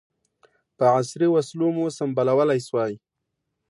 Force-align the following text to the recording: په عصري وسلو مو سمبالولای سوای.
په 0.77 0.85
عصري 0.95 1.27
وسلو 1.31 1.67
مو 1.75 1.85
سمبالولای 1.97 2.59
سوای. 2.67 2.93